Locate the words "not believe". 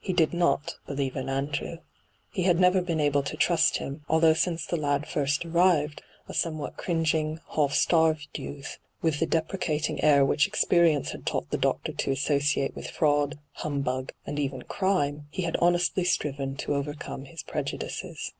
0.34-1.14